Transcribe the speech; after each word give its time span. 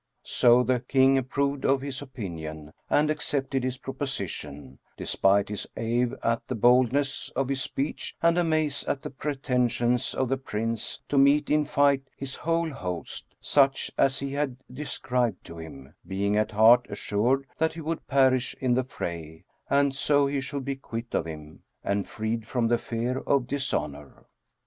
So 0.25 0.63
the 0.63 0.79
King 0.79 1.15
approved 1.19 1.63
of 1.63 1.81
his 1.81 2.01
opinion 2.01 2.73
and 2.89 3.11
accepted 3.11 3.63
his 3.63 3.77
proposition, 3.77 4.79
despite 4.97 5.49
his 5.49 5.67
awe 5.77 6.15
at 6.23 6.41
the 6.47 6.55
boldness 6.55 7.29
of 7.35 7.49
his 7.49 7.61
speech 7.61 8.15
and 8.19 8.35
amaze 8.35 8.83
at 8.85 9.03
the 9.03 9.11
pretensions 9.11 10.15
of 10.15 10.27
the 10.27 10.37
Prince 10.37 10.99
to 11.07 11.19
meet 11.19 11.51
in 11.51 11.65
fight 11.65 12.01
his 12.17 12.33
whole 12.33 12.71
host, 12.71 13.35
such 13.39 13.91
as 13.95 14.17
he 14.17 14.33
had 14.33 14.57
described 14.73 15.45
to 15.45 15.59
him, 15.59 15.93
being 16.07 16.35
at 16.35 16.49
heart 16.49 16.87
assured 16.89 17.45
that 17.59 17.73
he 17.73 17.81
would 17.81 18.07
perish 18.07 18.55
in 18.59 18.73
the 18.73 18.83
fray 18.83 19.43
and 19.69 19.93
so 19.93 20.25
he 20.25 20.41
should 20.41 20.65
be 20.65 20.77
quit 20.77 21.13
of 21.13 21.27
him 21.27 21.61
and 21.83 22.07
freed 22.07 22.47
from 22.47 22.67
the 22.69 22.79
fear 22.79 23.19
of 23.19 23.45
dishonour. 23.45 24.25